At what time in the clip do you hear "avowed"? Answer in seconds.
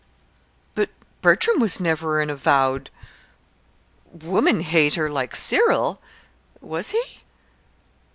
2.31-2.89